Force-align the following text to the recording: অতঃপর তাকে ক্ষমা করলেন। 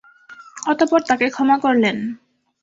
অতঃপর 0.63 1.01
তাকে 1.09 1.25
ক্ষমা 1.29 1.57
করলেন। 1.57 1.97